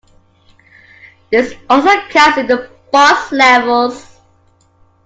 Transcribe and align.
This 1.31 1.53
also 1.69 1.91
counts 2.09 2.39
in 2.39 2.47
the 2.47 2.71
Boss 2.91 3.31
levels. 3.31 4.19